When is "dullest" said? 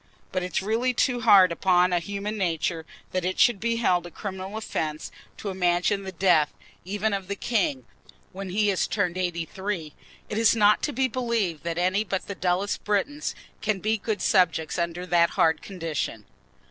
12.33-12.83